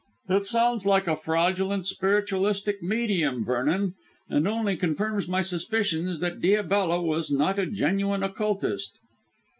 "It 0.29 0.47
sounds 0.47 0.87
like 0.87 1.05
a 1.07 1.15
fraudulent 1.15 1.85
spiritualistic 1.85 2.81
medium, 2.81 3.45
Vernon, 3.45 3.93
and 4.27 4.47
only 4.47 4.75
confirms 4.75 5.27
my 5.27 5.43
suspicions 5.43 6.17
that 6.21 6.41
Diabella 6.41 6.99
was 7.03 7.29
not 7.29 7.59
a 7.59 7.67
genuine 7.67 8.23
occultist." 8.23 8.97